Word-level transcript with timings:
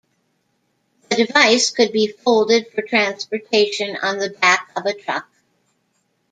The 1.11 1.15
device 1.15 1.69
could 1.69 1.91
be 1.91 2.07
folded 2.07 2.69
for 2.73 2.81
transportation 2.81 3.95
on 4.01 4.17
the 4.17 4.31
back 4.31 4.71
of 4.75 4.87
a 4.87 4.95
truck. 4.95 5.29